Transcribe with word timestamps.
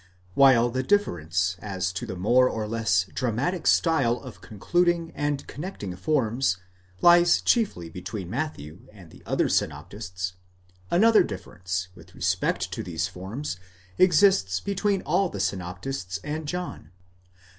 While 0.33 0.71
the 0.71 0.81
difference 0.81 1.57
as 1.59 1.93
to 1.93 2.07
the 2.07 2.15
more 2.15 2.49
or 2.49 2.67
less 2.67 3.05
dramatic 3.13 3.67
style 3.67 4.17
of 4.17 4.41
concluding 4.41 5.11
and 5.13 5.45
connecting 5.45 5.95
forms, 5.95 6.57
lies 7.01 7.39
chiefly 7.39 7.87
between 7.87 8.27
Matthew 8.27 8.87
and 8.91 9.11
the 9.11 9.21
other 9.27 9.47
synoptists; 9.47 10.33
another 10.89 11.21
difference 11.21 11.89
with 11.93 12.15
respect 12.15 12.71
to 12.71 12.81
these 12.81 13.07
forms, 13.07 13.57
exists 13.99 14.59
between 14.59 15.03
all 15.03 15.29
the 15.29 15.39
synoptists 15.39 16.17
and 16.23 16.47
John. 16.47 16.89